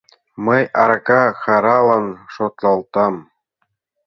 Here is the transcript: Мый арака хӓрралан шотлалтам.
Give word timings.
Мый 0.45 0.63
арака 0.81 1.23
хӓрралан 1.41 2.05
шотлалтам. 2.33 3.15